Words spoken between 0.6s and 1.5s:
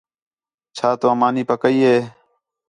چَھا تُو مانی